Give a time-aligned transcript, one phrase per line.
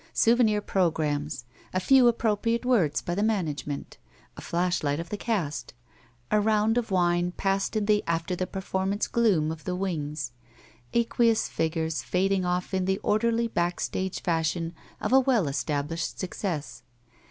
[0.13, 1.45] Souvenir programs.
[1.75, 3.99] A few appropriate words by the management.
[4.35, 5.75] A flashlight of the cast.
[6.31, 10.31] A round of wine passed in the after the performance gloom of the wings.
[10.95, 16.17] Aque ous figures fading off in the orderly back stage fashion of a well established
[16.19, 16.81] success.